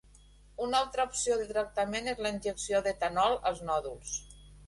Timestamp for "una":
0.67-0.77